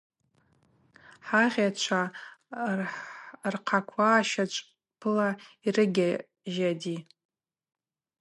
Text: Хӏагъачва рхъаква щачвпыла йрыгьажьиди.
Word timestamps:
Хӏагъачва 1.25 2.01
рхъаква 3.53 4.09
щачвпыла 4.29 5.29
йрыгьажьиди. 5.67 6.97